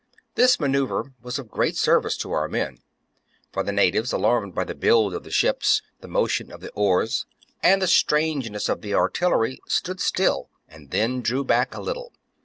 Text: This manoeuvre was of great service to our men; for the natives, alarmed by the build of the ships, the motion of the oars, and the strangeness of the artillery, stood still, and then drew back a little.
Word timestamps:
This 0.33 0.59
manoeuvre 0.59 1.13
was 1.21 1.37
of 1.37 1.51
great 1.51 1.77
service 1.77 2.17
to 2.17 2.31
our 2.31 2.47
men; 2.47 2.79
for 3.53 3.61
the 3.61 3.71
natives, 3.71 4.11
alarmed 4.11 4.55
by 4.55 4.63
the 4.63 4.73
build 4.73 5.13
of 5.13 5.21
the 5.23 5.29
ships, 5.29 5.83
the 5.99 6.07
motion 6.07 6.51
of 6.51 6.59
the 6.59 6.71
oars, 6.71 7.27
and 7.61 7.83
the 7.83 7.87
strangeness 7.87 8.67
of 8.67 8.81
the 8.81 8.95
artillery, 8.95 9.59
stood 9.67 9.99
still, 10.01 10.49
and 10.67 10.89
then 10.89 11.21
drew 11.21 11.43
back 11.43 11.75
a 11.75 11.81
little. 11.81 12.13